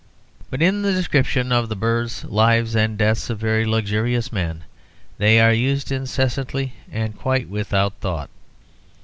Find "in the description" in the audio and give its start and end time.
0.63-1.51